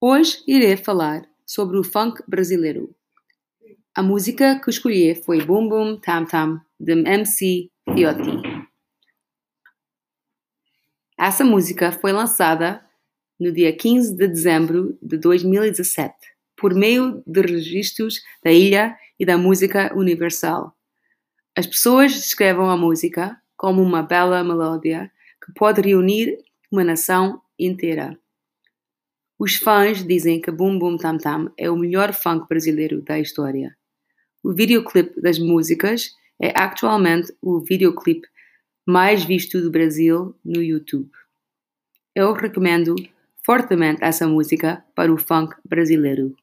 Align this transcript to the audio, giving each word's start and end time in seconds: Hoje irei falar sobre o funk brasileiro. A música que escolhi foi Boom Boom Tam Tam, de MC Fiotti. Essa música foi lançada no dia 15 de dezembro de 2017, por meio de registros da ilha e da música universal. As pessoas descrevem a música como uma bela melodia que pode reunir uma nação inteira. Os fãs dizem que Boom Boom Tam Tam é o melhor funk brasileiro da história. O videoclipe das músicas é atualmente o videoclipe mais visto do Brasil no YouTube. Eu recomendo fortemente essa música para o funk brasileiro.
Hoje 0.00 0.44
irei 0.46 0.76
falar 0.76 1.28
sobre 1.44 1.76
o 1.76 1.82
funk 1.82 2.22
brasileiro. 2.28 2.94
A 3.92 4.00
música 4.00 4.60
que 4.60 4.70
escolhi 4.70 5.12
foi 5.16 5.44
Boom 5.44 5.68
Boom 5.68 5.96
Tam 5.98 6.24
Tam, 6.24 6.60
de 6.78 6.92
MC 6.92 7.68
Fiotti. 7.92 8.30
Essa 11.18 11.44
música 11.44 11.90
foi 11.90 12.12
lançada 12.12 12.80
no 13.40 13.50
dia 13.50 13.76
15 13.76 14.14
de 14.14 14.28
dezembro 14.28 14.96
de 15.02 15.18
2017, 15.18 16.14
por 16.56 16.76
meio 16.76 17.20
de 17.26 17.40
registros 17.40 18.22
da 18.40 18.52
ilha 18.52 18.96
e 19.18 19.26
da 19.26 19.36
música 19.36 19.92
universal. 19.96 20.76
As 21.56 21.66
pessoas 21.66 22.12
descrevem 22.12 22.68
a 22.68 22.76
música 22.76 23.36
como 23.56 23.82
uma 23.82 24.04
bela 24.04 24.44
melodia 24.44 25.10
que 25.44 25.52
pode 25.54 25.80
reunir 25.80 26.38
uma 26.70 26.84
nação 26.84 27.42
inteira. 27.58 28.16
Os 29.38 29.54
fãs 29.54 30.04
dizem 30.04 30.40
que 30.40 30.50
Boom 30.50 30.80
Boom 30.80 30.96
Tam 30.96 31.16
Tam 31.16 31.52
é 31.56 31.70
o 31.70 31.76
melhor 31.76 32.12
funk 32.12 32.48
brasileiro 32.48 33.00
da 33.02 33.20
história. 33.20 33.76
O 34.42 34.52
videoclipe 34.52 35.20
das 35.20 35.38
músicas 35.38 36.10
é 36.42 36.52
atualmente 36.58 37.32
o 37.40 37.60
videoclipe 37.60 38.26
mais 38.84 39.22
visto 39.22 39.60
do 39.60 39.70
Brasil 39.70 40.34
no 40.44 40.60
YouTube. 40.60 41.10
Eu 42.16 42.32
recomendo 42.32 42.96
fortemente 43.44 44.02
essa 44.02 44.26
música 44.26 44.84
para 44.92 45.12
o 45.12 45.16
funk 45.16 45.54
brasileiro. 45.64 46.34